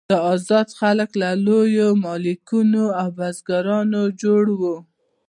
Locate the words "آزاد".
0.33-0.67